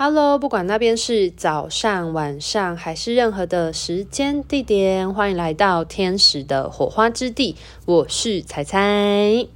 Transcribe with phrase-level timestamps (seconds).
[0.00, 7.56] Hello，不管那边是早上、晚上还是任何的时间地点，欢迎来到天使的火花之地。
[7.84, 9.48] 我是彩彩。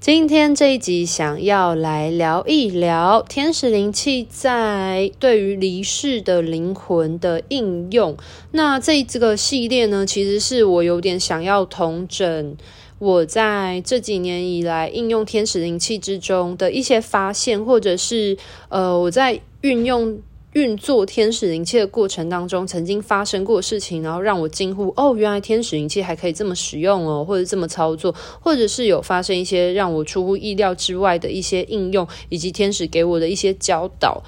[0.00, 8.16] 今天这一集想要来聊一聊天使灵气在对于离世的灵魂的应用。
[8.52, 12.56] 那这这个系列呢，其实是我有点想要统整。
[12.98, 18.36] 我在这几年以来应用天使灵气之中的一些发现，或者是
[18.68, 20.18] 呃，我在运用
[20.54, 34.24] 运作天使灵气的过程当中，曾经发生过事情，然后让我惊呼：哦，原来天使灵气还可以这么使用哦，或者这么操作，或者是有发生一些让我出乎意料之外的一些应用，以及天使给我的一些教导。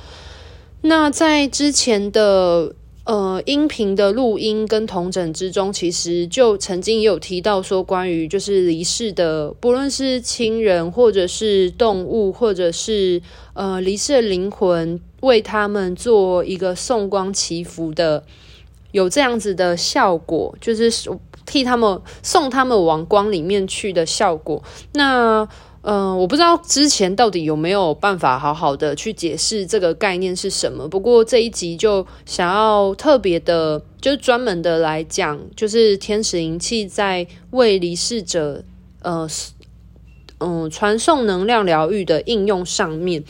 [0.83, 2.77] 那在之前的。
[3.11, 13.21] 呃，音频的录音跟同整之中，其实就曾经也有提到说，关于就是离世的，不论是亲人或者是动物，或者是
[13.55, 18.23] 呃离世的灵魂，为他们做一个送光祈福的，
[18.93, 20.89] 有这样子的效果，就是
[21.45, 24.63] 替他们送他们往光里面去的效果。
[24.93, 25.49] 那。
[25.83, 30.87] 嗯、我不知道之前到底有没有办法好好的去解释这个概念是什么。
[30.87, 38.63] 不过这一集就想要特别的，就是专门的来讲，就是天使银器在为离世者，
[39.03, 39.27] 呃，
[40.39, 43.25] 嗯、传送能量疗愈的应用上面。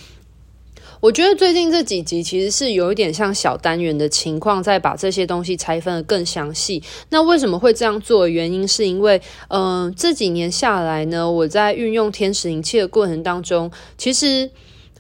[1.01, 6.83] 我觉得最近这几集其实是有一点像小单元的情况，在把这些东西拆分得更详细。
[7.09, 8.29] 那为什么会这样做？
[8.29, 14.51] 原因是因为，嗯、呃，这几年下来呢，我在运用天使灵气的过程当中，其实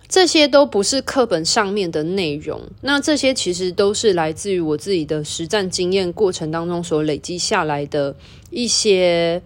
[0.09, 2.63] 这些都不是课本上面的内容。
[2.81, 8.17] 那这些其实都是来自于我自己的实战经验过程当中所累积下来的
[8.49, 9.43] 一些，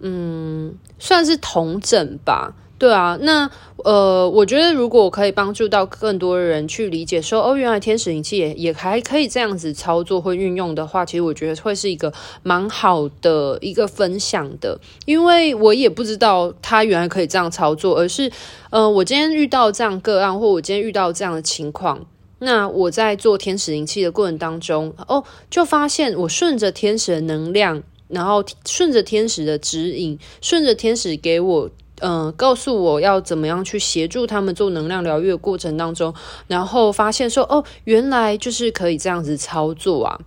[0.00, 2.54] 嗯，算是统整吧。
[2.78, 12.12] 对啊，那呃，我觉得如果我可以帮助到更多人去理解说，哦，原来天使灵气也也还可以这样子操作或运用的话，其实我觉得会是一个
[12.44, 18.30] 蛮好的一个分享的，因为我也不知道他原来可以这样操作，而是
[18.70, 22.06] 呃，我今天遇到这样个案，或我今天遇到这样的情况，
[22.38, 31.68] 那我在做天使灵气的过程当中，哦，就发现我顺着天使的能量，然后顺着天使的指引，顺着天使给我。
[32.00, 36.14] 嗯、告诉我要怎么样去协助他们做能量疗愈的过程当中，
[36.46, 40.20] 然后发现说，哦，原来就是可以这样子操作啊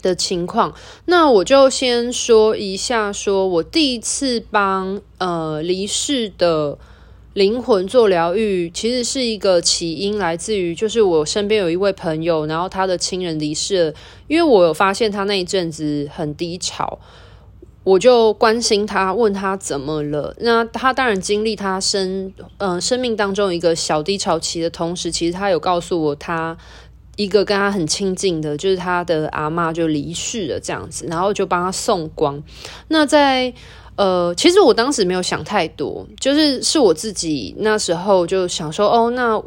[0.00, 0.74] 的情况。
[1.04, 6.78] 那我就先说一下，说我第一次帮呃离世的
[7.34, 13.94] 灵魂做疗愈，其实是一个起因来自于，就是我身边有一位朋友，然后他的亲人离世了，
[14.28, 16.98] 因为我有发现他那一阵子很低潮。
[17.86, 20.34] 我就关心他，问他怎么了。
[20.40, 22.26] 那他当然经历他生
[22.58, 26.56] 嗯、呃、生命当中一个小低潮期的同时，其实他有告诉我，他
[27.14, 32.42] 一个跟他很亲近的，就是他的阿嬷就离世了这样子，然后就帮他送光。
[32.88, 33.54] 那在
[33.94, 39.40] 呃，其实我当时没有想太多，就是是我自己那时候就想说，哦，那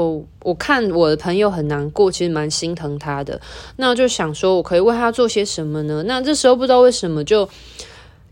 [0.00, 3.40] 我我看我的朋友很难过，其实蛮心疼他的，
[3.76, 6.02] 那就想说我可以为他做些什么呢？
[6.06, 7.48] 那这时候不知道为什么就。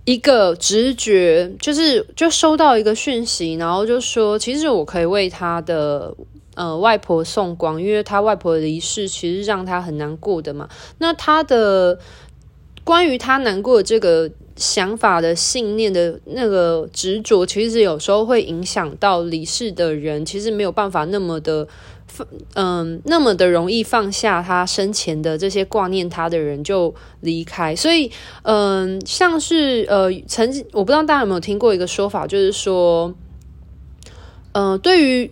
[0.05, 6.13] 一个直觉就是，就收到一个讯息，然后就说，其实我可以为他的
[6.57, 10.69] 呃外婆送光，因为他外婆的离世其实让他很难过的嘛。
[10.99, 11.97] 那他的
[12.85, 21.67] 关于他难过的这个想法的信念的那个执着，其实有时候会影响到离世的人，其实没有办法那么的。
[22.57, 28.11] 嗯，那么的容易放下他生前的这些挂念他的人就离开，所以
[28.43, 33.15] 嗯，像是呃，曾经我不知道大家有没有听过一个说法，就是说，
[34.53, 35.31] 嗯，对于。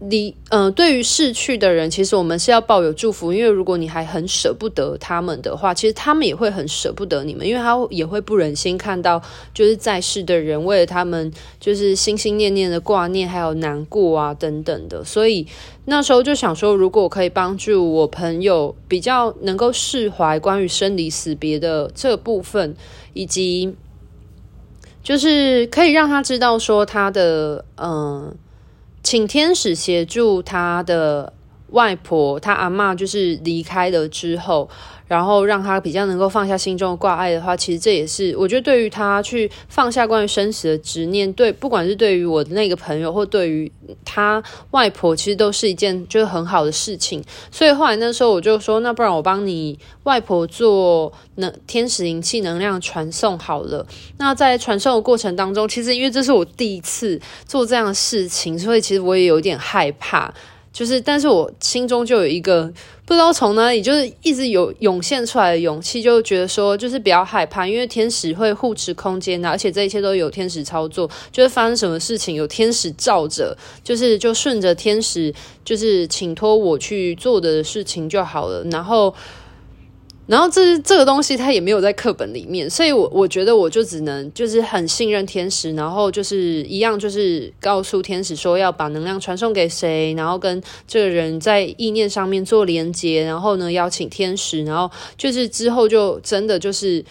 [0.00, 9.20] 你嗯、对于逝去的人，其实我们是要抱有祝福，因为如果你还很舍不得他们的话，其实他们也会很舍不得你们，因为他也会不忍心看到
[9.52, 15.02] 就是在世的人为了他们就是心心念念的挂念，还有难过啊等等的。
[15.04, 15.44] 所以
[15.86, 22.76] 那时候就想说，如果我可以帮助我朋友比较能够释怀关于生离死别的这部分，
[23.14, 23.74] 以及
[25.02, 28.32] 就是可以让他知道说他的嗯。
[29.10, 31.32] 请天使协助他的
[31.70, 34.68] 外婆，他阿嬷就是离开了之后，
[35.06, 43.70] 然后让他比较能够放下心中的挂碍的话，其实这也是我觉得对于他去放下关于生死的执念，对，不管是对于我的那个朋友，或对于
[44.04, 47.22] 他外婆，其实都是一件就是很好的事情。
[47.50, 53.86] 所以后来那时候我就说，那不然我帮你外婆做能天使灵气能量传送好了。
[54.16, 60.32] 那在传送的过程当中，其实因为这是我第一次做这样的事情，所以其实我也有点害怕。
[60.72, 62.72] 就是，但是我心中就有一个
[63.04, 75.34] 不知道从哪里，就是一直有涌现出来的勇气，就觉得说，就是比较害怕，因为天使会护持空间的，而且这一切都有天使操作，就是发生什么事情有天使罩着，就是就顺着天使，
[75.64, 79.14] 就是请托我去做的事情就好了，然后。
[80.28, 97.02] 然后这这个东西它也没有在课本里面，所以我我觉得我就只能就是很信任天使，然后就是一样就是告诉天使说要把能量传送给谁，然后跟这个人在意念上面做连接，然后呢邀请天使，然后就是之后就真的就是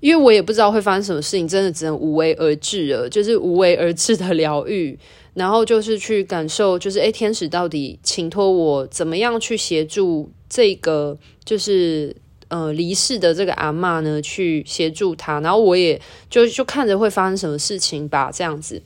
[0.00, 4.98] 因为我也不知道会发生什么事情，真的只能无为而治了，就是无为而治的疗愈，
[5.34, 12.16] 然后就是去感受，就是诶，天使到底请托我怎么样去协助这个就是。
[12.48, 16.00] 呃，离世的这个阿嬷呢，去协助他，然后我也
[16.30, 18.82] 就就看着会发生什么事情吧，这样子。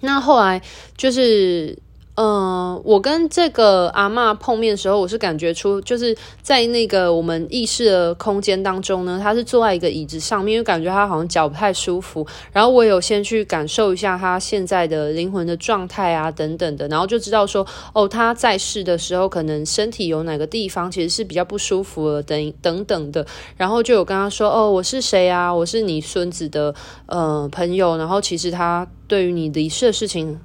[0.00, 0.62] 那后来
[0.96, 1.78] 就是。
[2.22, 12.26] 嗯，我跟这个阿嬷碰面的时候，我是感觉出就是在那个我们意识的空间当中呢，他是坐在一个椅子上面，因为感觉他好像脚不太舒服。
[12.52, 23.26] 然后我有先去感受一下他现在的灵魂的状态啊，等等的，然后就知道说，哦，他在世的时候可能身体有哪个地方其实是比较不舒服的，等等等的。
[23.56, 25.54] 然后就有跟他说，哦，我是谁啊？
[25.54, 26.74] 我是你孙子的
[27.06, 27.96] 呃朋友。
[27.96, 30.38] 然后其实他对于你离世的事情。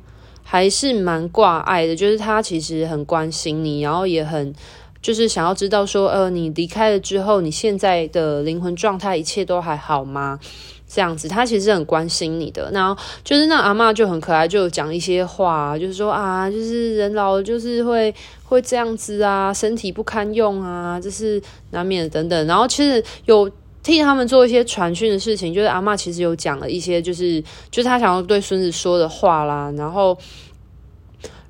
[0.48, 4.54] 还是蛮挂碍的，就是他其实很关心你，然后也很
[5.02, 10.40] 就是想要知道说，呃，你离开了之后，你现在的灵魂状态一切都还好吗？
[10.88, 12.70] 这样子，他其实很关心你的。
[12.72, 18.14] 然后就是那阿嬷就很可爱，就讲一些话，就是说啊，就是人老就是会
[18.44, 22.46] 会这样子啊，身体不堪用啊，这是难免等等。
[22.46, 23.52] 然后其实有。
[23.86, 27.40] 替他们做一些传讯的事情，就是阿嬷其实有讲了一些，就是
[27.70, 30.18] 就是他想要对孙子说的话啦，然后，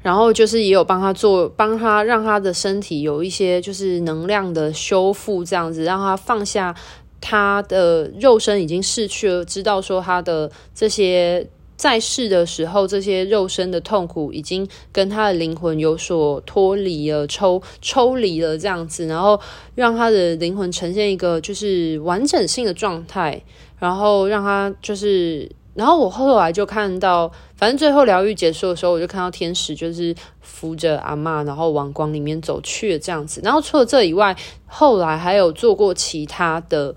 [0.01, 6.75] 然后就是也有帮他做，帮他让他的身体有一些就是能量的修复，这样子让他放下
[7.21, 11.47] 他的肉身已经逝去了，知道说他的这些。
[11.75, 19.39] 在世的时候，这些肉身的痛苦已经跟他的灵魂有所脱离了，抽抽离了这样子，然后
[19.75, 23.41] 让他的灵魂呈现一个就是完整性的状态，
[23.77, 33.41] 然后让他就是，然后我后来就看到，反正最后疗愈结束的时候，我就看到天使就是扶着阿嬷，然后往光里面走去了这样子。
[33.43, 34.33] 然后除了这以外，
[34.65, 36.95] 后来还有做过其他的。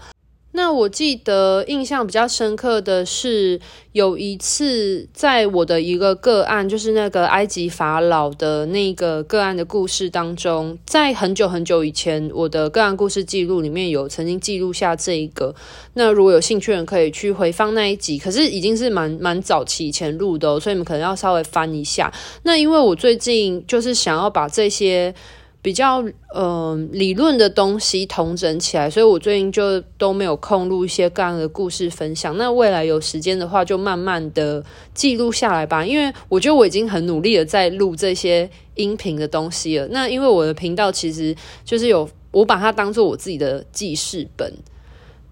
[0.52, 3.60] 那我记得印象比较深刻的是，
[3.92, 15.54] 有一次在我的一个个案，就是那个埃及法老的那个个案的故事当中，在很久很久以前，我的个案故事记录里面有曾经记录下这一个。
[15.94, 22.12] 那如果有兴趣的人可以去回放那一集，可是已经是蛮蛮早期以前录的，所以你们可能要稍微翻一下。
[22.42, 25.14] 那因为我最近就是想要把这些。
[25.60, 26.02] 比较、
[26.32, 32.36] 呃、理论的东西统整起来，所以我最近就都没有空录一些个案的故事分享。
[32.38, 34.64] 那未来有时间的话，就慢慢的
[34.94, 35.84] 记录下来吧。
[35.84, 39.88] 因为我觉得我已经很努力的在录这些音频的东西了。
[39.88, 41.34] 那因为我的频道其实
[41.64, 44.52] 就是有我把它当做我自己的记事本，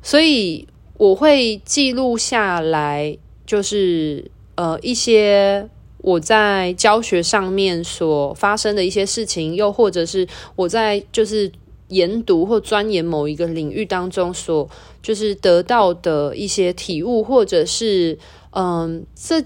[0.03, 0.67] 所以
[0.99, 5.69] 我会记录下来，就是呃一些。
[6.07, 10.25] 我在教学上面所发生的一些事情，又或者是
[10.55, 11.51] 我在就是
[11.89, 14.71] 研读或钻研某一个领域当中所
[15.03, 18.17] 就是得到的一些体悟，或者是
[18.53, 19.41] 嗯，这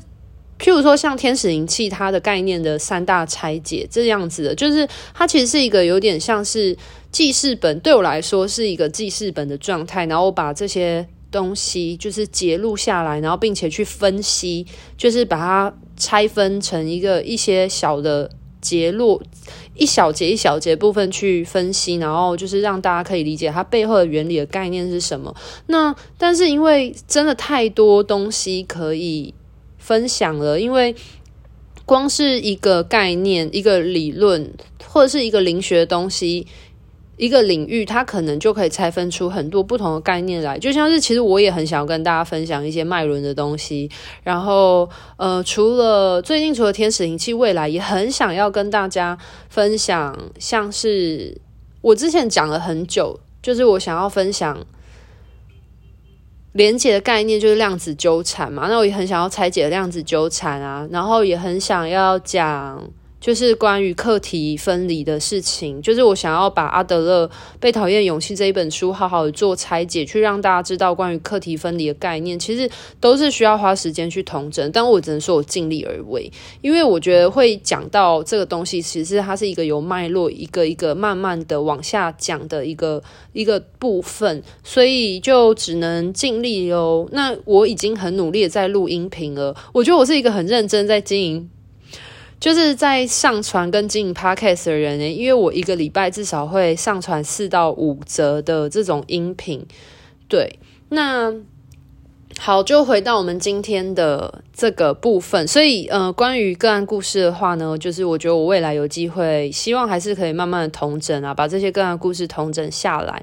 [0.59, 6.77] 譬如说像天使灵气它的概念的三大拆解这样子的，就是它其实是一个有点像是
[7.11, 11.09] 记事本，对我来说是一个记事本的状态，然后我把这些。
[11.31, 19.23] 东西就是截录下来，然后并且去分析，就是把它拆分成一个一些小的节录，
[19.75, 25.35] 一小节一小节部分去分析，然后就是让大家可以理解它背后的原理的概念是什么。
[25.67, 29.33] 那但是因为真的太多东西可以
[29.79, 30.95] 分享了，因为
[31.85, 34.53] 光是一个概念、一个理论
[34.87, 36.47] 或者是一个灵学的东西。
[37.21, 43.91] 一个领域，它可能就可以拆分出很多不同的概念来，就像是其实我也很想要跟大家分享一些脉轮的东西。
[44.23, 49.19] 然后，呃，除了最近除了天使灵气，未来也很想要跟大家
[49.51, 51.39] 分享，像是
[51.83, 54.67] 我之前讲了很久，就是我想要分享
[56.53, 58.67] 连接的概念，就是量子纠缠嘛。
[58.71, 62.83] 那我也很想要拆解量子纠缠啊，然后也很想要讲。
[63.21, 67.27] 就是关于课题分离的事情，就是我想要把阿德勒
[67.61, 74.73] 《被讨厌勇气》这一本书好好的做拆解，去让大家知道关于课题分离的概念，其实都是需要花时间去统整。
[74.73, 83.03] 但我只能说我尽力而为，因为我觉得会讲到这个东西，其实它是一个有脉络，一个一个慢慢的往下讲的一个
[83.35, 87.07] 一个部分，所以就只能尽力喽。
[87.13, 91.51] 那我已经很努力的在录音频了，我觉得我是一个很认真在经营。
[92.41, 99.67] 就是在上传跟经营 Podcast 的人呢，因为我一个礼拜至少会上传四到五则的这种音频。
[100.27, 101.35] 对，那
[102.39, 105.47] 好，就回到我们今天的这个部分。
[105.47, 113.23] 所以，呃，关于个案故事的话呢，就是我觉得我未来有机会，希望还是可以慢慢的同整啊，把这些个案故事同整下来。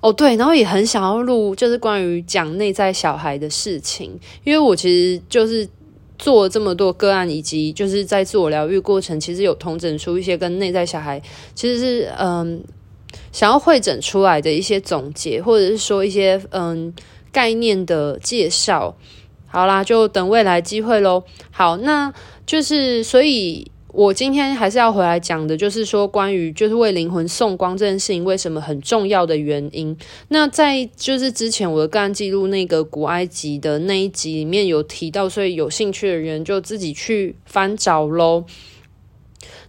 [0.00, 5.68] 哦，对，然后也很想要录，就是关于讲内在小孩的事情，因为我其实就是。
[6.20, 11.20] 做这么多个案，以及就是在自我疗愈过程，其实有同诊出一些跟内在小孩，
[11.54, 12.62] 其实是嗯，
[13.32, 16.94] 想要会诊出来的一些总结，或者是说一些嗯
[17.32, 18.94] 概念的介绍。
[19.46, 21.24] 好啦，就等未来机会喽。
[21.50, 22.12] 好，那
[22.46, 23.70] 就是所以。
[23.92, 29.96] 我今天还是要回来讲的，就是说关于就是为灵魂送光这件事情为什么很重要的原因。
[30.28, 38.44] 那在就是之前我的个案记录那个古埃及的那一集里面有提到，所以有兴趣的人就自己去翻找喽。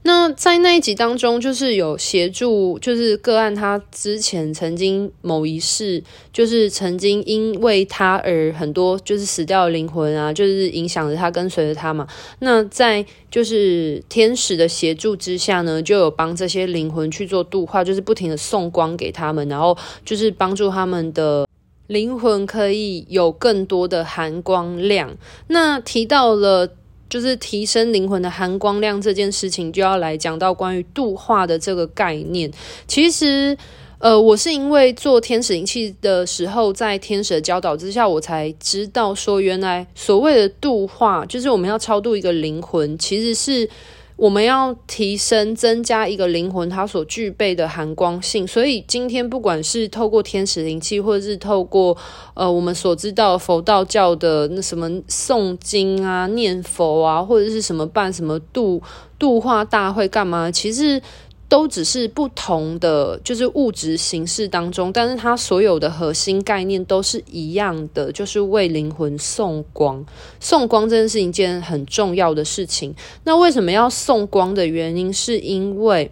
[0.03, 6.03] 那在那一集当中，就是有协助，就是个案他之前曾经某一世，
[6.33, 12.07] 就是曾经因为他而很多就是死掉的灵魂啊，就是影响着他，跟随着他嘛。
[12.39, 21.47] 那在就是天使的协助之下呢，就有帮这些灵魂去做度化，就是不停的送光给他们，然后就是帮助他们的
[21.85, 25.15] 灵魂可以有更多的含光量。
[25.47, 26.73] 那提到了。
[27.11, 32.49] 就是提升灵魂的含光量这件事情，就要来讲到关于度化的这个概念。
[32.87, 33.55] 其实，
[33.99, 43.69] 呃，我是因为做天使灵气的时候，在天使的教导之下，我才知道说，原来所谓的度化，就是我们要超度一个灵魂，其实是。
[44.21, 51.97] 我们要提升、增加一个灵魂它所具备的含光性，所以今天不管是透过天使灵气，或者是透过
[52.35, 58.79] 呃我们所知道佛道教的那什么诵经啊、念佛啊，或者是什么办什么度
[59.17, 61.01] 度化大会干嘛，其实。
[61.51, 70.05] 都只是不同的，就是物质形式当中，但是它所有的核心概念都是一样的，就是为灵魂送光。
[70.39, 72.95] 送光这件事情，一件很重要的事情。
[73.25, 76.09] 那为什么要送光的原因，是因为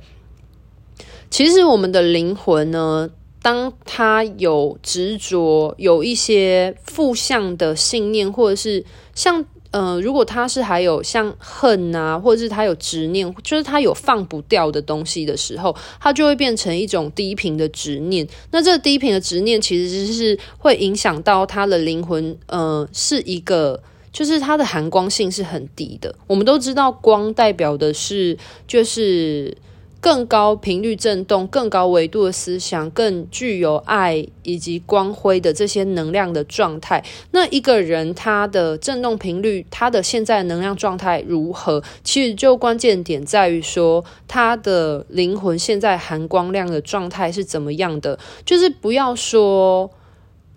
[1.30, 3.10] 其实我们的灵魂呢，
[3.42, 8.84] 当它有执着，有一些负向的信念，或者是
[9.16, 9.46] 像。
[9.72, 18.28] 呃，如果他是还有像恨啊，或者是他有执念，就是他有放不掉的东西的时候，他就会变成一种低频的执念。
[18.52, 26.14] 那这个低频的执念其实是会影响到他的灵魂，呃，是一个，就是它的含光性是很低的。
[26.28, 29.56] 我们都知道，光代表的是就是。
[30.02, 41.84] 更高频率振动、更高维度的思想、更具有爱以及光辉的这些能量的状态，那一个人他的振动频率、他的现在能量状态如何？
[42.04, 48.18] 其实就关键点在于说，他的灵魂现在含光量的状态是怎么样的？
[48.46, 49.92] 就是不要说。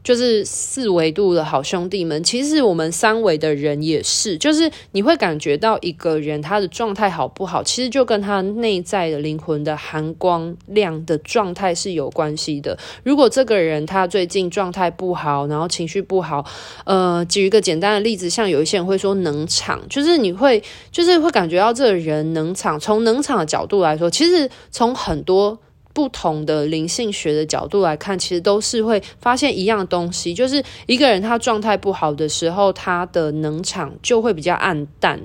[0.03, 12.77] 就是四维度的好兄弟们，其实我们三维的人也是，就是你会感觉到一个人他的状态好不好，其实就跟他内在的灵魂的含光量的状态是有关系的。
[13.05, 16.45] 如果这个人他最近状态不好，然后情绪不好，
[16.85, 22.79] 呃，举一个简单的例子，像有一些人会说能场，就是你会就是会感觉到这个人能场。
[22.81, 25.59] 从能场的角度来说，其实从很多。
[25.93, 35.21] 不同的灵性学的角度来看，其实都是会发现一样东西，就是一个人他状态不好的时候，他的能场就会比较暗淡。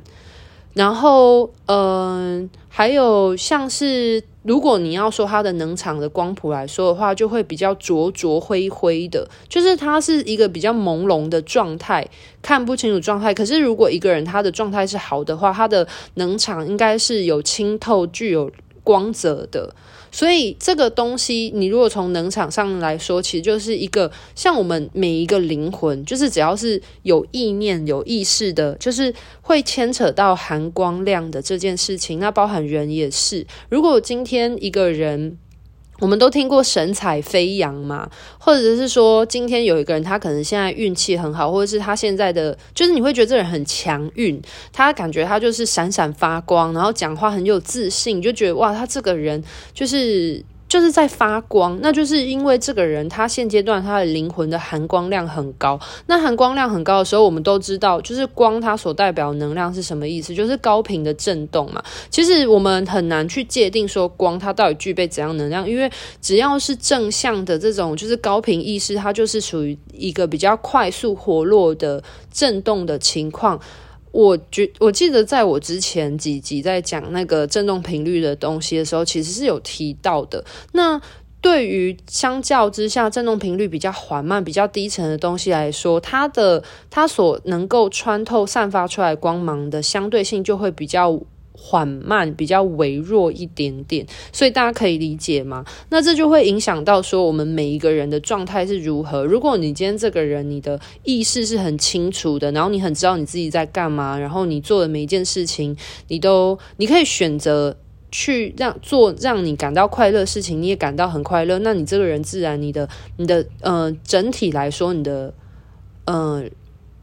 [0.73, 12.07] 然后，嗯、还有像是如果你要说他的能场的光谱来说的话，就会比较浊浊灰灰的，就是他是一个比较朦胧的状态，
[12.43, 13.33] 看不清楚状态。
[13.33, 18.51] 可是如果一个人他的状态是好的话，他的能场应该是有清透、具有
[18.83, 19.73] 光泽的。
[20.17, 32.17] 所以这个东西，你如果从能场上来说，其实就是一个像我们每一个灵魂，就是只要是有意念、有意识的，就是会牵扯到含光量的这件事情。
[32.17, 33.45] 那包含人也是。
[33.69, 35.37] 如果今天一个人，
[35.99, 50.43] 我们都听过神采飞扬嘛，或者是说今天有一个人，他可能现在运气很好，或者是他现在的就是你会觉得这人很强运，他感觉他就是闪闪发光，然后讲话很有自信，就觉得哇，他这个人就是。
[50.67, 55.79] 就是在发光，那就是因为这个人他现阶段他的灵魂的含光量很高。
[56.07, 61.81] 那含光量很高的时候，我们都知道，就是光它所代表能量是什么意思，就是高频的震动嘛。
[62.09, 65.89] 其实我们很难去界定说光它到底具备怎样能量，因为
[66.21, 73.59] 只要是正向的这种就是高频意识，它就是属于一个比较快速活络的震动的情况。
[74.11, 80.43] 我觉我记得在我之前几集在讲那个振动频率的东西的时候，其实是有提到的。
[80.73, 80.99] 那
[81.41, 91.19] 对于相较之下振动频率比较缓慢、比较低沉的东西来说，它的它所能够穿透、散发出来光芒的相对性就会比较。
[91.59, 95.65] 缓慢，比较微弱一点点，所以大家可以理解吗？
[95.89, 99.25] 那这就会影响到说我们每一个人的状态是如何。
[99.25, 105.75] 如果你今天这个人你的意识是很清楚的，然后你很知道你自己在干嘛，然后你做的每一件事情，
[106.07, 107.75] 你都你可以选择
[108.11, 112.87] 去让做让你感到快乐的事情，你也感到很快乐，那你这个人自然你的
[113.17, 115.33] 你的呃整体来说你的
[116.05, 116.43] 呃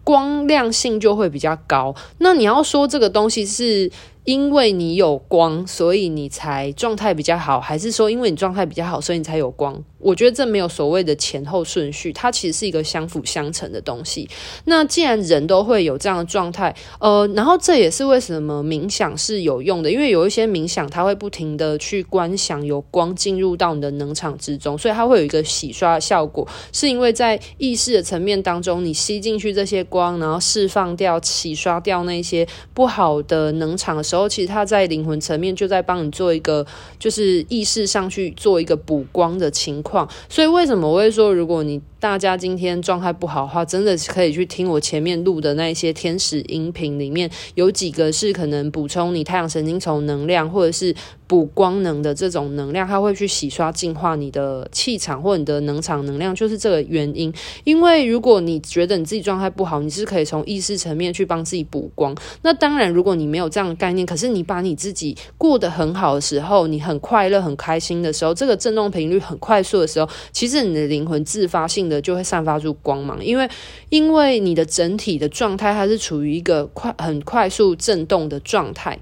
[0.05, 1.95] 光亮性就会比较高。
[2.19, 3.91] 那你要说这个东西是。
[4.25, 9.83] 因为你有光，所以你才状态比较好，还是说因为你状态比较好，所以你才有光？
[10.05, 14.29] 我觉得这没有所谓的前后顺序，它其实是一个相辅相成的东西。
[14.67, 36.67] 那既然人都会有这样的状态，呃，然后这也是为什么冥想是有用的，因为有一些冥想它会不停的去观想有光进入到你的能场之中，所以它会有一个洗刷的效果，是因为在意识的层面当中，你吸进去这些光，然后释放掉、洗刷掉那些不好的能场的时候，其实它在灵魂层面就在帮你做一个，
[36.99, 39.94] 就是意识上去做一个补光的情况。
[40.29, 50.95] 所以为什么我会说，如果你大家今天状态不好的话，真的可以去听我前面录的那些天使音频，里面有几个是可能补充你太阳神经丛能量，或者是
[51.27, 57.33] 补光能的这种能量，它会去洗刷净化你的气场或你的能场能量，就是这个原因。
[57.65, 62.15] 因为如果你觉得你自己状态不好，你是可以从意识层面去帮自己补光。
[62.43, 71.94] 那当然，如果你没有这样的概念，可是你把你自己过得很好的时候，你很快乐、很开心的时候，这个振动频率很快速的时候，其实你的灵魂自发性的。
[72.01, 73.49] 就会散发出光芒，因为
[73.89, 78.99] 因为你的整体的状态它是处于一个快很快速震动的状态，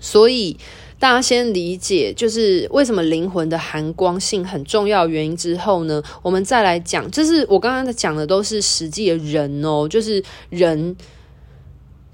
[0.00, 0.56] 所以
[0.98, 10.96] 大家先理解就是为什么灵魂的含光性很重要原因之后呢，我们再来讲，就是我刚刚在讲的都是实际的人哦，就是人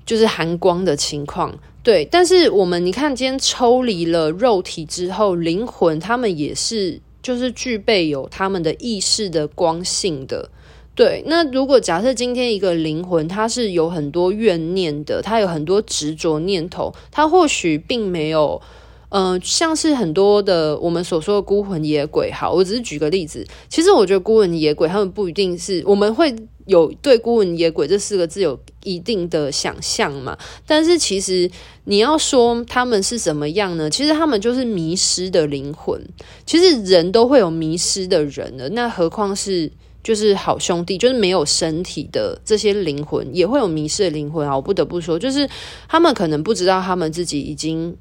[0.07, 7.01] 就是含光的情况，对，但是我们你看今天抽离了肉体之后，灵魂他们也是。
[7.23, 10.51] 就是具备有他们的意识的光性的，
[10.95, 11.23] 对。
[11.27, 18.61] 那如果假设今天一个灵魂，它是有很多怨念的，它有很多执着念头，它或许并没有，
[19.09, 22.31] 呃，像是很多的我们所说的孤魂野鬼。
[22.33, 23.47] 好，我只是举个例子。
[23.69, 26.35] 其实我觉得孤魂野鬼他们不一定是我们会。
[26.69, 30.37] 有对孤魂野鬼这四个字有一定的想象嘛？
[30.67, 31.51] 但是其实
[31.85, 33.89] 你要说他们是怎么样呢？
[33.89, 35.99] 其实他们就是迷失的灵魂。
[36.45, 39.73] 其实人都会有迷失的人的，那何况是
[40.05, 44.55] 就是好兄弟，就是没有身体的这些灵魂也会有迷失的灵魂啊！
[44.55, 45.49] 我不得不说，就是
[45.89, 47.97] 他们可能不知道他们自己已经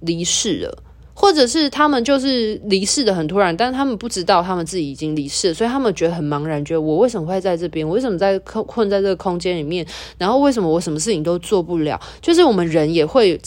[0.00, 0.82] 离世了。
[1.12, 7.86] 或者是他们就是离世的很突然，但是他们不知道他们自己已经离世了，所以他们觉得很茫然，觉得我为什么会在这边？
[7.86, 9.86] 我为什么在困困在这个空间里面？
[10.16, 12.00] 然后为什么我什么事情都做不了？
[12.22, 13.38] 就是我们人也会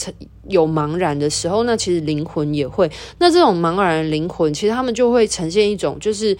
[0.46, 2.88] 有茫然的时候，那其实灵魂也会。
[3.18, 6.36] 那这种茫然灵魂，其实他们就会呈现一种就是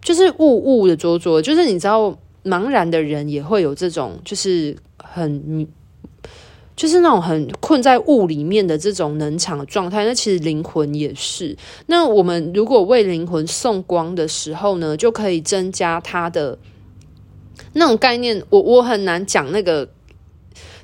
[0.00, 5.66] 就是雾雾的灼灼，就是你知道，茫然的人也会有这种就是很。
[6.76, 11.56] 就是那种很困在雾里面的这种能场状态，那其实灵魂也是。
[11.86, 16.58] 那我们如果为灵魂送光的时候呢，就可以增加它的
[17.72, 18.42] 那种概念。
[18.50, 19.88] 我我很难讲那个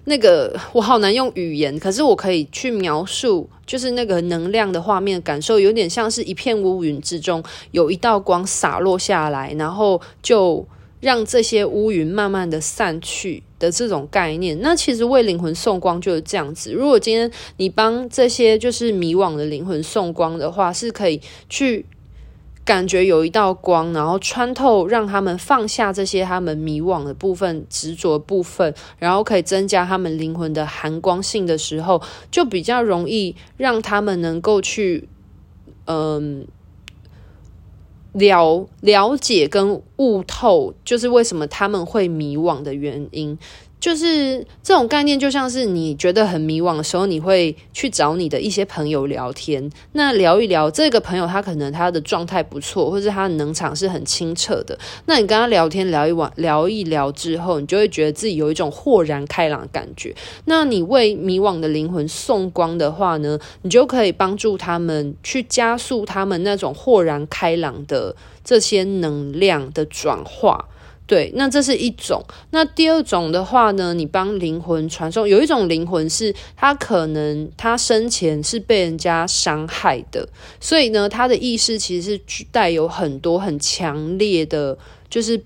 [0.04, 10.66] 那个，我好难用语言，可是我可以去描述，就是那个能量的画面感受，有点像是一片乌云之中有一道光洒落下来，然后就。
[11.02, 16.72] 让这些乌云慢慢的散去的这种概念，那其实为灵魂送光就是这样子。
[16.72, 21.84] 如果今天你帮这些就是迷惘的灵魂送光的话，是可以去
[22.64, 35.08] 感觉有一道光，然后穿透，让他们放下这些他们迷惘的部分、执着部分，然后可以增加他们灵魂的含光性的时候，就比较容易让他们能够去，
[35.86, 36.46] 嗯。
[38.12, 43.38] 了了解跟悟透，就是为什么他们会迷惘的原因。
[43.82, 49.68] 就是这种概念，就像是你觉得很迷惘的时候，你会去找你的一些朋友聊天。
[49.94, 54.78] 那聊一聊，这个朋友他可能他的状态不错，或者他的能场是很清澈的。
[55.06, 60.14] 那你跟他聊天聊一晚，聊一聊之后，你就会觉得自己有一种豁然开朗的感觉。
[60.44, 68.14] 那你为迷惘的灵魂送光的话呢，你就可以帮助他们去加速他们那种豁然开朗的
[68.44, 70.68] 这些能量的转化。
[71.04, 72.24] 对，那这是一种。
[72.52, 80.26] 那第二种的话呢，你帮灵魂传送，有一种灵魂是他可能他生前是被人家伤害的，
[80.60, 84.78] 所以呢，他的意识其实是带有很多很强烈的，
[85.10, 85.42] 就是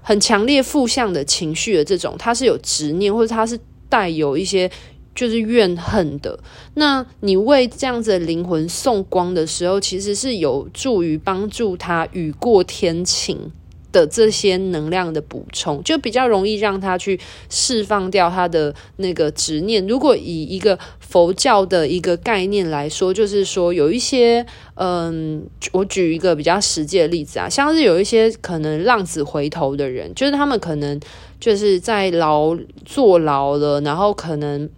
[0.00, 4.68] 很强烈负向的情绪的这种，他是有执念，或者他是带有一些
[5.14, 6.40] 就是怨恨的。
[6.74, 13.52] 那你为这样子的灵魂送光的时候，其实是有助于帮助他雨过天晴。
[13.92, 19.86] 的这些能量的补充，就比较容易让他去释放掉他的那个执念。
[19.86, 31.00] 如果以一个佛教的一个概念来说，就是说有一些，嗯，我举一个比较实际的例子啊，像是有一些可能浪子回头的人，就是他们可能
[31.40, 34.68] 就是在牢坐牢了，然后可能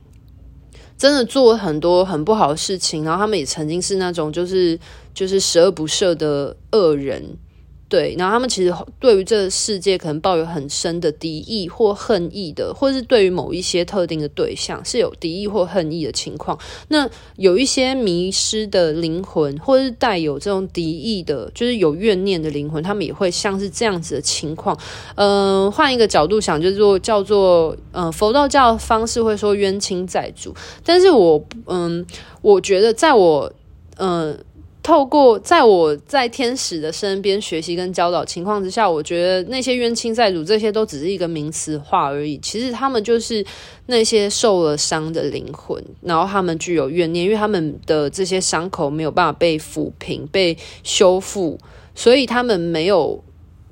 [0.96, 4.78] 真的做很多很不好的事情，然后他们也曾经是那种就是
[5.12, 7.36] 就是十恶不赦的恶人。
[7.92, 16.58] 对，然后他们其实对于这个世界可能抱有很深的敌意或恨意的，或是对于某一些特定的对象是有敌意或恨意的情况。
[16.88, 24.74] 那有一些迷失的灵魂，或是带有这种敌意的，就是有怨念的灵魂，他们也会像是这样子的情况。
[25.16, 32.06] 嗯、呃，换一个角度想，就是说叫做嗯、呃，佛道教方式会说冤亲债主，但是我嗯，
[32.40, 33.52] 我觉得在我
[33.98, 34.38] 嗯。
[34.82, 42.36] 透过在我在天使的身边学习跟教导情况之下，我觉得那些冤亲债主这些都只是一个名词化而已。
[42.38, 43.44] 其实他们就是
[43.86, 51.58] 那些受了伤的灵魂，然后他们具有怨念，因为他们的这些伤口没有办法被抚平、被修复，
[51.94, 53.22] 所以他们没有，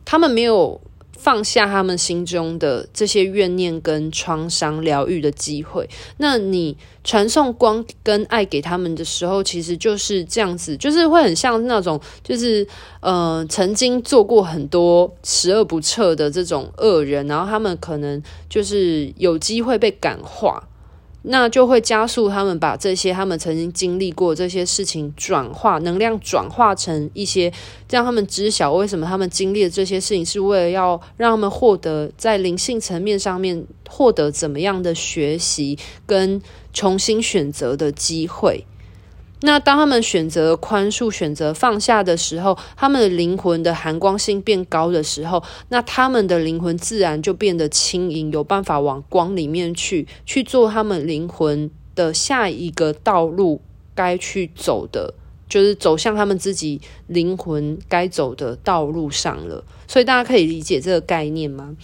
[0.05, 0.81] 他们没有。
[1.21, 12.67] 放下他们心中的这些怨念跟创伤疗愈的机会，那你传送光跟爱给他们的时候，其实就是这样子，就是会很像那种，就是
[13.01, 20.67] 呃，曾经做过很多十恶不赦的这种恶人，然后他们可能就是有机会被感化。
[21.23, 27.53] 那就会加速他们把这些他们曾经经历过这些事情转化能量，转化成一些
[27.91, 36.41] 让他们知晓为什么他们经历的这些事情，是为了要让他们获得在灵性层面上面获得怎么样的学习跟
[36.73, 38.65] 重新选择的机会。
[39.43, 53.63] 那当他们选择宽恕、选择放下的时候，他们的灵魂的含光性变高的时候，那他们的灵魂自然就变得轻盈，有办法往光里面去，去做他们灵魂的下一个道路
[53.95, 55.15] 该去走的，
[55.49, 59.65] 就是走向他们自己灵魂该走的道路上了。
[59.89, 61.75] 所以大家可以理解这个概念吗？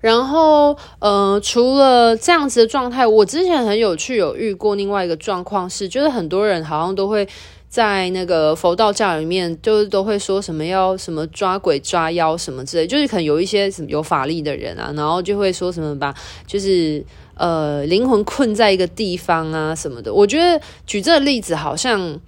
[0.00, 7.26] 然后，呃，除了这样子的状态，我之前很有趣，有遇过另外一个状况是，就是很多人好像都会
[7.68, 16.14] 在那个佛道教里面，就是都会说什么要什么抓鬼抓妖什么之类，就是可能有一些什么有法力的人啊，然后就会说什么把
[16.46, 20.14] 就是呃灵魂困在一个地方啊什么的。
[20.14, 22.20] 我觉得举这个例子，好像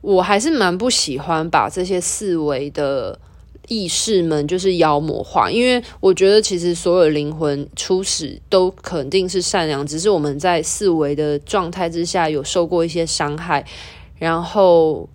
[0.00, 3.16] 我还是蛮不喜欢把这些四维的。
[3.68, 13.64] 意识们就是妖魔化，因为我觉得其实所有灵魂初始都肯定是善良，只是我们在四维的状态之下有受过一些伤害，
[14.18, 15.08] 然后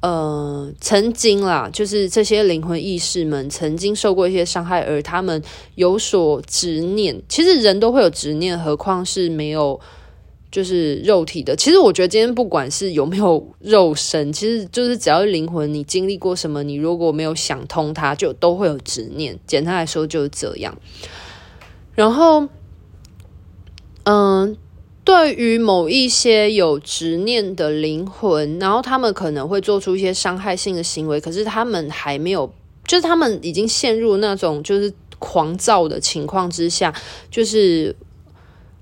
[0.00, 5.42] 呃，曾经啦，就是这些灵魂意识们曾经受过一些伤害，而他们
[5.76, 7.22] 有所执念。
[7.28, 9.80] 其实人都会有执念，何况是没有。
[10.54, 19.36] 就是肉体的，其实我觉得今天不管是有没有肉身， 其实就是只要是灵魂，你经历过什么，你如果没有想通它，就都会有执念。
[19.48, 20.78] 简单来说就是这样。
[21.96, 22.46] 然后，
[24.04, 24.56] 嗯，
[25.02, 32.54] 对于某一些有执念的灵魂，然后他们可能会做出一些伤害性的行为，可是他们还没有，
[32.86, 36.94] 就是他们已经陷入那种就是狂躁的情况之下，
[37.28, 37.96] 就是。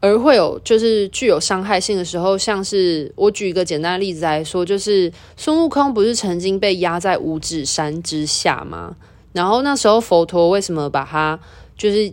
[0.02, 8.96] 而会有就是具有伤害性的时候，像是我举一个简单的例子来说，就是孙悟空不是曾经被压在五指山之下吗？
[9.32, 11.38] 然后那时候佛陀为什么把他
[11.78, 12.12] 就是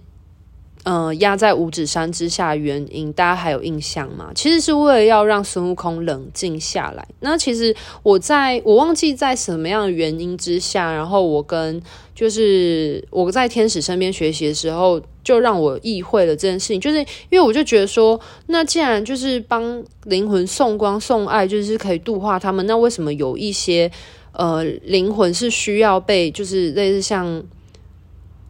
[0.85, 4.31] 呃，压在五指山之下，原因大家还有印象吗？
[4.33, 7.05] 其实是为了要让孙悟空冷静下来。
[7.19, 11.81] 那其实我在我忘记在什么样的原因之下，然后我跟
[12.15, 16.79] 就是我在天使身边学习的时候，就让我意会了这件事情。
[16.79, 23.91] 就是因为我就觉得说，那既然就是帮灵魂送光送爱，就是可以度化他们，那为什么有一些
[24.31, 27.43] 呃灵魂是需要被就是类似像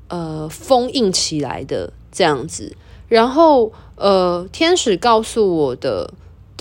[0.10, 1.92] 呃封印起来的？
[2.12, 2.76] 这样子，
[3.08, 6.14] 然后呃，天使告诉我的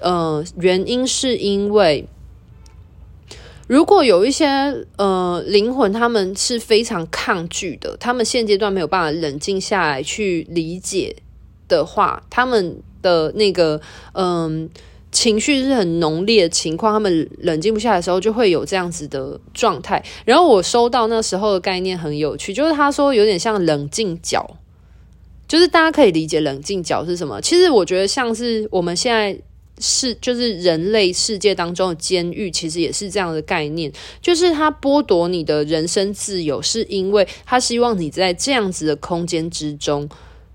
[0.02, 2.06] 呃原因是因为，
[3.68, 4.46] 如果有一些
[4.96, 11.16] 呃灵魂，他们是非常抗拒的，他们现阶段没有办法冷静下来去理解
[11.68, 13.80] 的话，他们的那个
[14.14, 14.68] 嗯、
[15.12, 20.04] 情绪是很浓烈的情况，他们冷静不下来的时候，就会有这样子的状态。
[20.24, 24.56] 然后我收到那时候的概念很有趣，就是他说有点像冷静角。
[25.48, 27.40] 就是大家可以理解冷静角是什么？
[27.40, 29.36] 其实我觉得像是我们现在
[29.80, 33.90] 是就是人类世界当中的监狱，其实也是这样的概念。
[34.20, 40.08] 就是他剥夺你的人身自由，是因为他希望你在这样子的空间之中，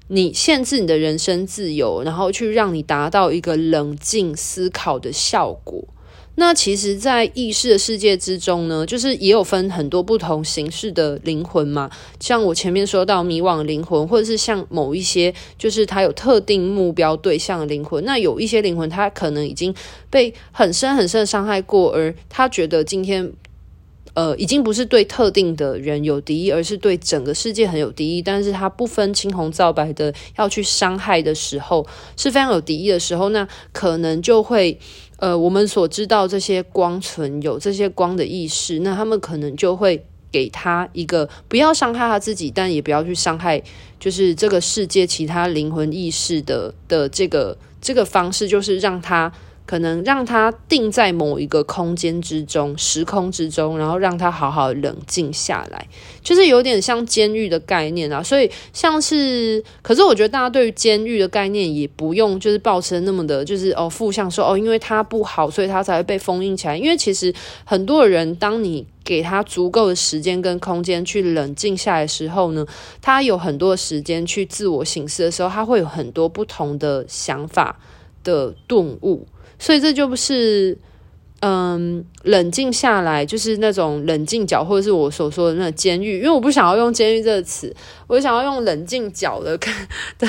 [0.09, 5.83] 你限制你的人身自由，然后去让你达到一个冷静思考的效果。
[6.35, 11.91] 那其实，在意识的世界之中呢，就是也有分很多不同形式的灵魂嘛。
[12.19, 18.03] 像我前面说到迷惘灵魂，或者是像某一些，就是他有特定目标对象的灵魂。
[18.03, 19.73] 那有一些灵魂，他可能已经
[20.09, 23.31] 被很深很深的伤害过，而他觉得今天，
[24.15, 28.23] 呃，已经不是对特定的人有敌意，而是对整个世界很有敌意。
[28.23, 31.85] 但是他不分青红皂白的要去伤害的时候，
[32.17, 34.79] 是非常有敌意的时候，那可能就会。
[35.23, 43.63] 呃，我们所知道这些光存有这些光的意识，那他们可能就会给他一个不要伤害他自己，但也不要去伤害，
[43.97, 49.31] 就是这个世界其他灵魂意识的的这个这个方式，就是让他。
[49.65, 55.87] 可能让他定在某一个空间之中、时空之中，然后让他好好冷静下来，
[56.21, 58.21] 就是有点像监狱的概念啊。
[58.21, 66.77] 所以像是，可是我觉得大家对于监狱的概念也不用就是抱持那么的，就是哦负向说哦，因为他不好，所以他才会被封印起来。
[66.77, 72.65] 因为其实很多人，当你给他足够的时间跟空间去冷静下来的时候呢，
[73.01, 77.79] 他有很多时间去自我省思的时候，他会有很多不同的想法
[78.23, 79.25] 的顿悟。
[79.63, 80.77] 所以这就不是，
[81.39, 86.17] 嗯，冷静下来就是那种冷静角，或者是我所说的那个监狱。
[86.17, 87.73] 因为我不想要用监狱这个词，
[88.07, 89.57] 我想要用冷静角的
[90.19, 90.27] 的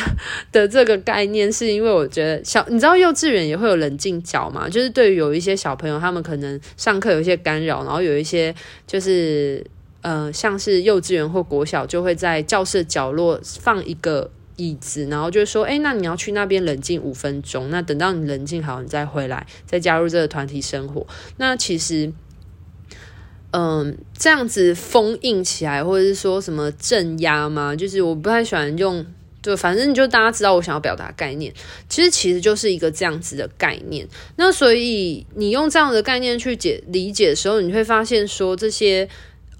[0.53, 4.68] 的这个概念，是因为我觉得小，你知道幼稚园也会有冷静角嘛？
[4.68, 8.55] 就是对于有一些小朋友，他们可能上课有一些干扰，然后有一些
[8.87, 9.66] 就是，
[10.03, 14.31] 呃，像是幼稚园或国小就会在教室角落放一个。
[14.56, 17.70] 椅子，然后就说：“哎，那你要去那边冷静五分钟。
[17.70, 21.06] 那等到你冷静好，你再回来，再加入这个团体生活。
[21.36, 22.12] 那其实，
[23.52, 27.74] 嗯，这样子封印起来，或者是说什么镇压吗？
[27.74, 29.04] 就是我不太喜欢用，
[29.42, 31.52] 就反正就大家知道我想要表达概念。
[31.88, 34.06] 其实，其实就是一个这样子的概念。
[34.36, 39.08] 那所以你用这样的概念去解理解的时候，你会发现说这些。”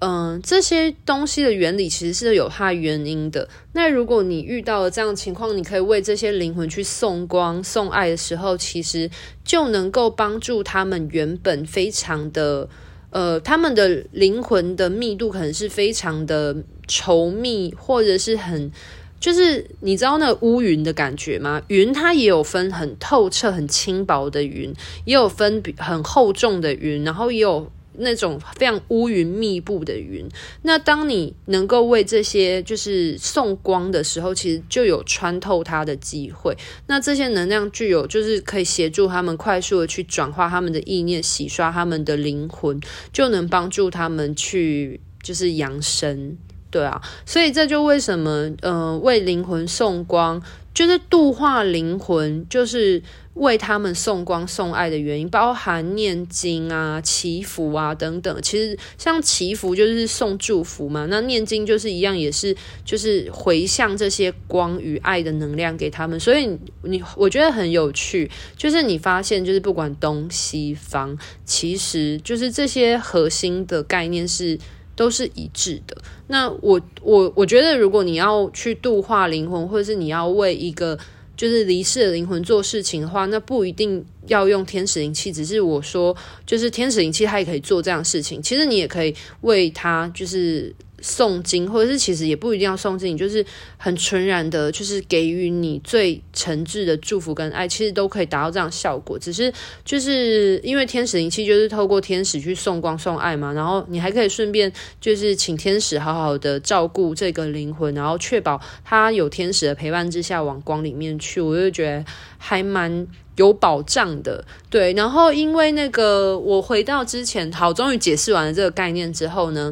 [0.07, 3.49] 嗯，这些东西的原理其实是有它原因的。
[3.73, 9.09] 那如果你遇到了这样的情况，你可以为这些灵魂去送光、送爱的时候，其实
[9.43, 12.69] 就能够帮助他们原本非常的，
[13.09, 16.55] 呃，他们的灵魂的密度可能是非常的
[16.87, 18.71] 稠密，或者是很，
[19.19, 21.63] 就是你知道那乌云的感觉吗？
[21.69, 24.71] 云它也有分很透彻、很轻薄的云，
[25.05, 27.71] 也有分很厚重的云，然后也有。
[27.99, 30.27] 那种非常乌云密布的云，
[30.61, 36.55] 那当你能够为这些就是送光的时候，其实就有穿透它的机会。
[36.87, 42.79] 那这些能量具有就是可以协助他们快速的去转化他们的意念，洗刷他们的灵魂，
[43.11, 46.37] 就能帮助他们去就是扬升。
[46.71, 50.41] 对啊，所以这就为什么呃为灵魂送光，
[50.75, 53.01] 就是度化灵魂，就是。
[53.35, 58.41] 为他们送光送爱的原因，包含念经啊、祈福啊等等。
[58.41, 66.17] 其实像祈福就是送祝福嘛，那念经就是一样，也是就是回向这些光与爱的能量给他们。
[66.17, 74.57] 所以你我觉得很有趣，就是你发现就是不管东西方，其实就是这些核心的概念是
[74.95, 75.97] 都是一致的。
[76.27, 80.97] 那我我我觉得，如果你要去度化灵魂，或者是你要为一个。
[81.37, 88.41] 就是离世的灵魂做事情的话，那不一定要用天使灵气，只是我说，就是天使灵气它也可以做这样的事情。
[88.41, 90.73] 其实你也可以为他，就是
[91.05, 93.45] 诵经，或者是其实也不一定要诵经，就是
[93.77, 99.19] 很纯然的，就是给予你最诚挚的祝福跟爱，其实都可以达到这样效果。
[99.19, 112.03] 只是就是因为天使灵气就是透过天使去送光送爱嘛，然后你还可以顺便就是请天使好好的照顾这个灵魂，然后确保他有天使的陪伴之下往光里面去，我就觉得
[112.39, 114.43] 还蛮有保障的。
[114.71, 119.71] 对，然后因为那个我回到之前，好，终于解释完了这个概念之后呢。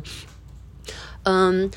[1.23, 1.71] 嗯，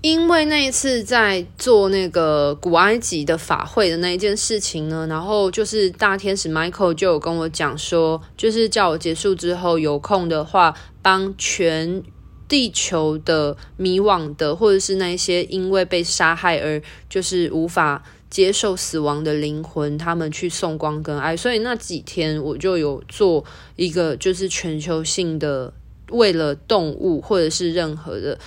[0.00, 12.02] 因为那一次在做那个古埃及的法会的那一件事情呢，然后就是大天使 Michael 就有跟我讲说，就是叫我结束之后有空的话，帮全
[12.48, 21.36] 地球的迷惘的，或者是那些因为被杀害而就是无法接受死亡的灵魂，他们去送光跟爱。
[21.36, 23.44] 所以那几天我就有做
[23.76, 25.72] 一个就是全球性的。
[26.10, 28.38] 为了动物或者是任何的，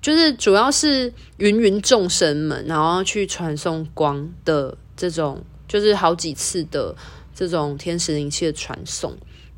[0.00, 6.94] 就是主要是芸芸众生们，然后去传送光的这种，就是好几次的
[7.34, 9.16] 这种天使灵气的传送，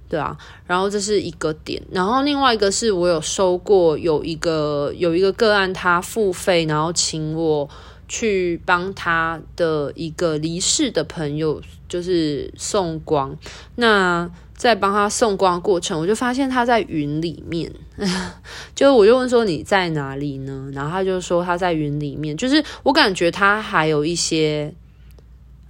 [0.09, 0.37] 对啊。
[0.67, 7.69] 然后这是一个点，然后另外一个是我有收过有一个有一个个案，他付费，然后请我
[8.09, 13.37] 去帮他的一个离世的朋友，就是送光。
[13.77, 17.73] 那在帮他送光的过程，我就发现他在云里面，
[18.77, 20.69] 就我就问说，你在哪里呢？
[20.75, 24.75] 然后他就说他在云里面，就是我感觉他还有一些，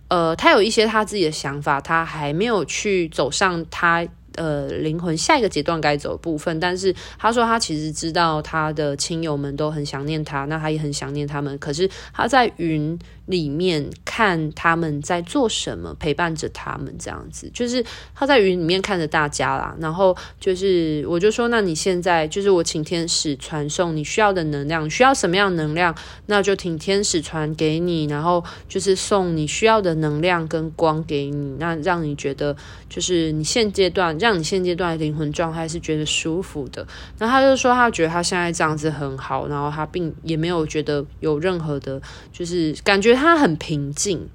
[0.09, 4.05] 呃，他有一些他自己的想法，他还没有去走上他。
[4.37, 11.59] 呃，灵魂下一个阶段该走的部分，但是他说他其实知道他的亲友们都很想念他，那他也很想念他们。
[11.59, 12.97] 可是他在云
[13.31, 19.75] 里面看他们在做什么，陪伴着他们这样子，就是他在云里面看着大家啦。
[19.81, 25.95] 然后就是我就说，那你现在就是我请天使传送你需要的能量，需要什么样能量，
[26.27, 32.55] 那就请天使传给你，然后就是送你需要的能量跟光给你，那让你觉得
[32.89, 34.11] 就是你现阶段。
[34.19, 36.87] 让你现阶段的灵魂状态是觉得舒服的，
[37.19, 42.01] 然后他就说他觉得他现在这样子很好，然后他并也没有觉得有任何的，
[42.33, 44.29] 就是感觉他很平静，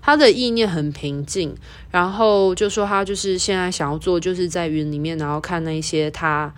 [0.00, 1.54] 他的意念很平静，
[1.90, 6.52] 然后就说他就是现在想要做，就是在云里面，然后看那些他。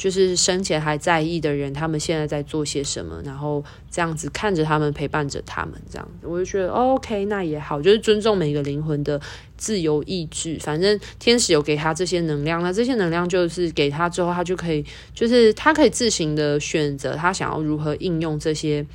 [0.00, 3.20] 就是生前还在意的人，他们现在在做些什么？
[3.22, 9.20] 然后这样子看着他们，陪伴着他们，这样子我就觉得 OK，那也好，就是尊重每个灵魂的
[9.58, 10.56] 自由意志。
[10.58, 18.86] 反正天使有给他这些能量，那这些能量就是给他之后，他就可以，就是他可以自行的选择，他想要如何应用这些。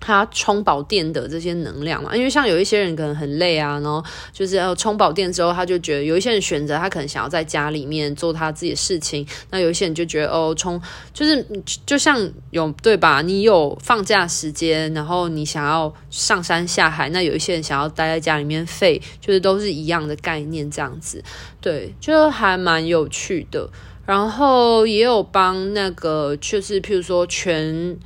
[0.00, 10.80] 他充饱电的这些能量嘛，因为像有一些人可能很累啊，然后就是要充饱电之后，他就觉得有一些人选择他可能想要在家里面做他自己的事情，那有一些人就觉得哦，充
[11.12, 11.44] 就是
[11.84, 13.22] 就像有对吧？
[13.22, 21.22] 你有放假时间，然后你想要上山下海，那有一些人想要待在家里面废，就是都是一样的概念这样子，
[21.60, 23.68] 对，就还蛮有趣的。
[24.06, 27.98] 然后也有帮那个，就是譬如说全。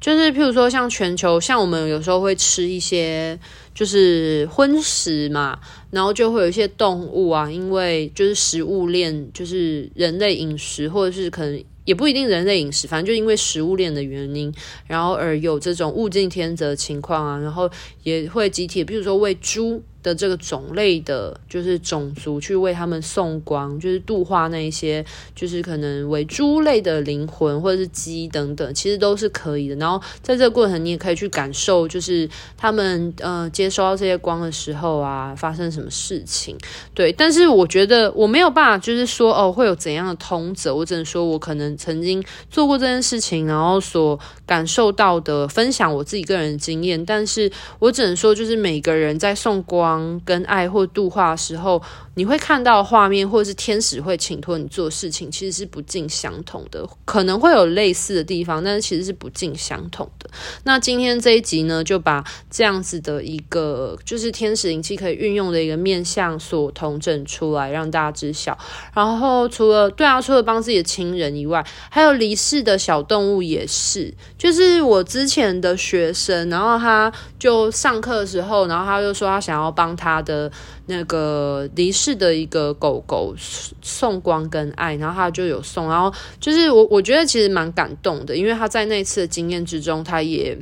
[0.00, 3.38] 就是譬如说，像全球，像我们有时候会吃一些
[3.74, 5.58] 就是荤食嘛，
[5.90, 14.52] 然后就会有一些动物啊，因为就是食物链，就是人类饮食，或者是可能也不一定人类饮食，反正就因为食物链的原因，
[14.86, 17.68] 然后而有这种物竞天择情况啊，然后
[18.04, 19.82] 也会集体，比如说喂猪。
[20.08, 29.76] 的这个种类的，就是种族去为他们送光，就是度化那一些，就是可能为猪类的灵魂或者是鸡等等，其实都是可以的。
[29.76, 36.56] 然后在这个过程，你也可以去感受，就是他们呃接收到这些光的时候啊，发生什么事情。
[36.94, 47.04] 对，但是我觉得我没有办法，就是说哦会有怎样的通则，我只能说我可能曾经做过这件事情，然后所感受到的，分享我自己个人的经验。
[47.04, 49.97] 但是我只能说，就是每个人在送光。
[50.24, 51.82] 跟爱或度化的时候，
[52.14, 56.86] 你会看到画面，或者是天使会请托你做事情，其实是不尽相同的。
[57.04, 60.28] 可能会有类似的地方，但是其实是不尽相同的。
[60.64, 68.56] 那今天这一集呢，就把这样子的一个就是天使灵气可以运用的一个面向所统整出来，让大家知晓。
[68.92, 74.12] 然后除了对啊，除了帮自己的亲人以外，还有离世的小动物也是。
[74.36, 79.98] 就是我之前的学生，然后他就上课的时候，然后他就说他想要帮。
[79.98, 80.48] 他的
[80.86, 83.34] 那个离世的一个狗狗
[83.82, 90.56] 送光跟爱，然后他就有送，然后就是我我觉得其实蛮感动的，因为他在那次的经验之中，他也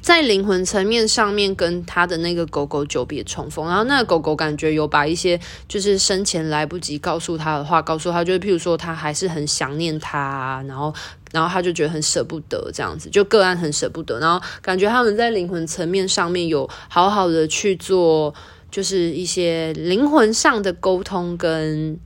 [0.00, 5.38] 在灵魂层面上面跟他的那个狗狗久别重逢，然后那个狗狗感觉有把一些
[5.68, 10.94] 就是生前来不及告诉他的话告诉他，就是譬如说他还是很想念他，然后
[11.34, 18.32] 然后他就觉得很舍不得这样子，就个案很舍不得，然后感觉他们在灵魂层面上面有好好的去做，
[18.70, 21.98] 就是一些灵魂上的沟通跟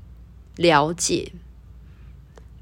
[0.57, 1.31] 了解。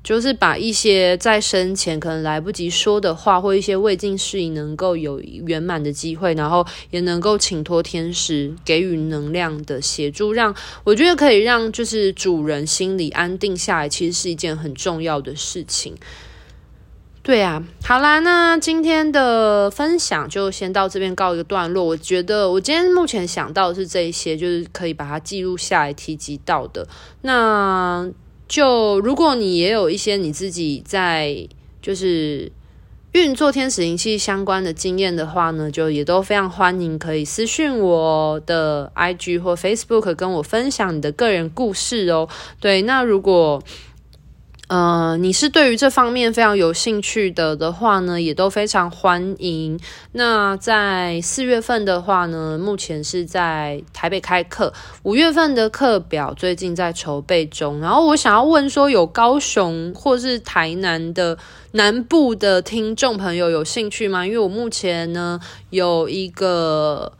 [0.03, 10.55] 就是把一些在生前可能来不及说的话，或一些未尽事宜，能够有圆满的机会，然后也能够请托天使给予能量的协助，让
[10.85, 15.97] 我觉得可以让就是主人心里安定下来，其实是一件很重要的事情。
[17.27, 21.83] 对啊，好啦，那今天的分享就先到这边告一个段落。
[21.83, 26.87] 我觉得我今天目前想到的是这一些，就是可以把它记录下来提及到的。
[27.23, 28.09] 那。
[28.47, 31.49] 就如果你也有一些你自己在
[31.83, 32.53] 就是
[33.11, 42.29] 运作天使灵气相关的经验的话呢，就也都非常欢迎可以私讯我的 IG 或 Facebook 跟我分享你的个人故事哦。
[42.61, 43.61] 对，那如果。
[44.69, 49.79] 呃，你是对于这方面非常有兴趣的的话呢，也都非常欢迎。
[50.11, 54.73] 那在四月份的话呢，目前是在台北开课，
[55.05, 57.79] 五月份的课表最近在筹备中。
[57.79, 61.39] 然后我想要问说，有高雄或是台南的
[61.71, 64.27] 南部的听众朋友有兴趣吗？
[64.27, 65.39] 因为我目前呢
[65.71, 67.13] 有一个。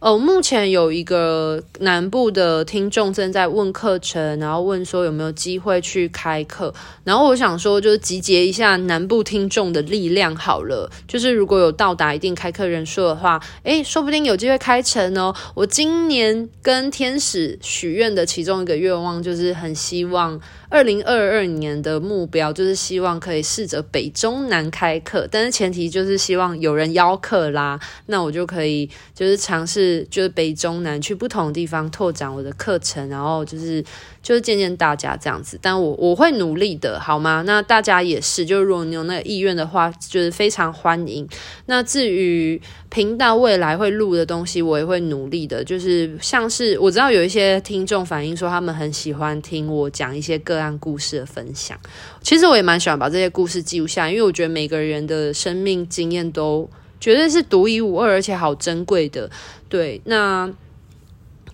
[0.00, 6.72] 哦，目前有一个南部的听众正在问课程，然后问说有没有机会去开课。
[7.04, 10.90] 然后我想说，就是集结一下南部听众的力量好了。
[11.06, 15.34] 就是如果有到达一定开课人数的话，诶，说不定有机会开成哦。
[15.54, 20.40] 我今年跟天使许愿的其中一个愿望，就是很希望。
[20.70, 33.84] 二零二二年的目标就是希望可以试着北中南开课，但是前提就是希望有人邀课啦，那我就可以就是尝试就是北中南去不同的地方拓展我的课程，然后就是。
[34.22, 37.42] 就是见见大家这样子，但我我会努力的，好吗？
[37.46, 41.26] 那大家也是，就如果你有那个意愿的话，就是非常欢迎。
[41.64, 42.60] 那至于
[42.90, 45.64] 频道未来会录的东西，我也会努力的。
[45.64, 51.78] 就是像是我知道有一些听众反映说，他们很喜欢听我讲一些个案故事的分享。
[52.20, 56.68] 其实我也蛮喜欢把这些故事记录下来，因为我觉得每个人的生命经验都
[57.00, 59.30] 绝对是独一无二，而且好珍贵的。
[59.68, 60.52] 对，那。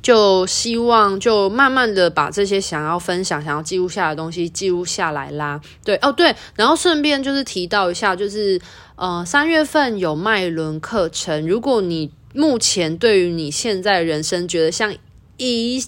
[0.03, 5.61] 就希望就慢慢的把这些想要分享、想要记录下来的东西记录下来啦。
[5.85, 8.61] 对哦，对，然后顺便就是提到一下，就是
[8.95, 11.49] 呃，三月份有麦伦课程。
[11.49, 14.95] 如果你目前对于你现在人生觉得像
[15.39, 15.85] 一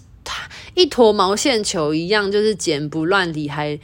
[0.74, 3.78] 一坨毛线球一样，就是剪不乱理还。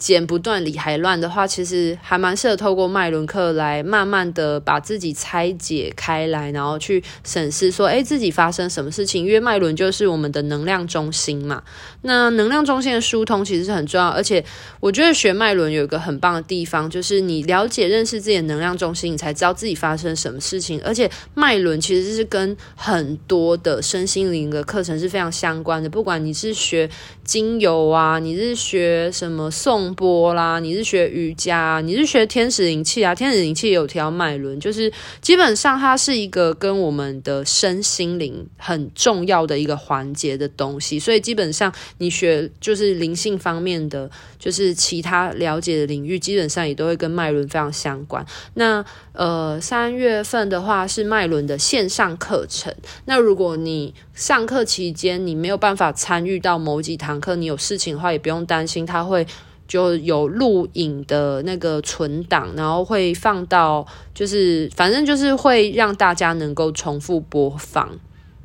[0.00, 9.26] 剪不断理还乱的话，其实还蛮适合透过脉轮课来慢慢的把自己拆解开来，然后去审视说，诶，自己发生什么事情？
[9.26, 11.62] 因为脉轮就是我们的能量中心嘛。
[12.00, 14.42] 那能量中心的疏通其实是很重要，而且
[14.80, 20.80] 我觉得学脉轮有一个很棒的地方，就是你了解认识自己的能量中心，你才知道自己发生什么事情。
[20.82, 26.88] 而且脉轮其实是跟很多的身心灵的课程是非常相关的，不管你是学
[27.30, 29.94] 精油啊，你是学什么颂。
[29.94, 33.14] 波啦，你是学瑜伽，你是学天使灵气啊？
[33.14, 48.26] 天使灵气也有条脉轮，就是基本上它是一个跟我们的身心灵很重要的一个环节的东西，所以基本上你学就是灵性方面的，就是其他了解的领域，基本上也都会跟脉轮非常相关。
[48.54, 52.74] 那呃，三月份的话是脉轮的线上课程，
[53.04, 59.26] 那如果你上课期间你没有办法参与到某几堂课，你有事情的话也不用担心，它会。
[59.66, 67.88] 就有录影的那个存档，然后会放到，就是反正就是会让大家能够重复播放。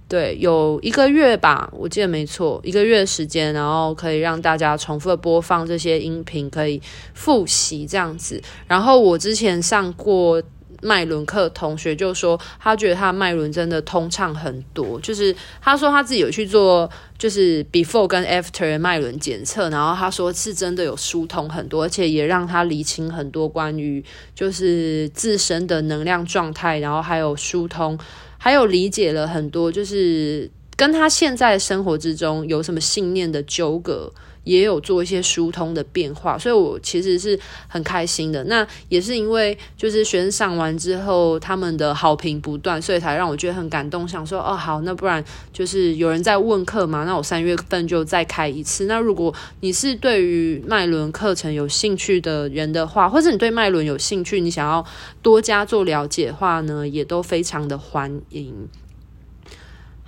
[0.08, 6.80] 对，有一个月吧，我记得没错，一个月时间，然后可以让大家重复播放这些音频，可以
[7.16, 8.40] 复习这样子。
[8.68, 10.40] 然后我之前上过。
[10.82, 24.04] 麦伦课同学就说，他觉得他的脉轮真的通畅很多，就是他说他自己有去做，就是 before 跟 after 的脉轮检测，然后他说是真的有疏通很多，而且也让他理清很多关于
[24.34, 27.98] 就是自身的能量状态，然后还有疏通，
[28.38, 34.12] 还有理解了很多，就是跟他现在生活之中有什么信念的纠葛。
[34.46, 37.38] 也有做一些疏通的变化，所以我其实是
[37.68, 38.41] 很开心的。
[38.46, 45.22] 那也是因为就是学生上完之后，他们的好评不断，所以才让我觉得很感动，想说哦好，那不然
[45.52, 48.86] 就是有人在问课嘛，那我三月份就再开一次。
[48.86, 54.86] 那如果你是对于麦伦课程有兴趣的人的话，或者你对麦伦有兴趣，你想要
[55.22, 58.54] 多加做了解的话呢，也都非常的欢迎。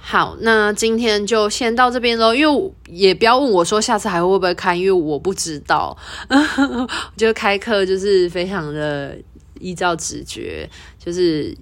[0.09, 2.33] 好，那今天就先到这边喽。
[2.33, 5.97] 因为也不要问我说下次还会不会开，因为我不知道。
[6.31, 6.87] 我
[7.17, 9.17] 觉得开课就是非常的
[9.59, 11.53] 依照直觉，就是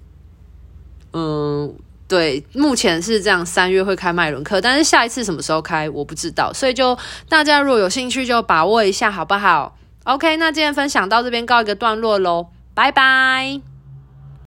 [1.12, 1.74] 嗯，
[2.06, 6.96] 对，目前是这样，三月会开麦伦课，但是下一次什么时候开我不知道，所以就
[7.28, 13.75] 大家如果有兴趣就把握一下，好不好？OK，那今天分享到这边告一个段落喽，拜拜。